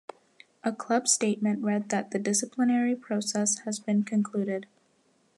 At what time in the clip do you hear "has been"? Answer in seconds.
3.65-4.03